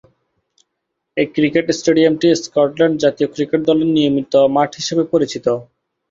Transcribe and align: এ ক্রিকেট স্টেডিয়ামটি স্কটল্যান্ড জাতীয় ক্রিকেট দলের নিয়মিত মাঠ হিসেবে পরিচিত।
এ 1.17 1.23
ক্রিকেট 1.35 1.65
স্টেডিয়ামটি 1.79 2.27
স্কটল্যান্ড 2.41 2.95
জাতীয় 3.03 3.27
ক্রিকেট 3.33 3.61
দলের 3.67 3.89
নিয়মিত 3.95 4.33
মাঠ 4.55 4.69
হিসেবে 4.79 5.03
পরিচিত। 5.13 5.45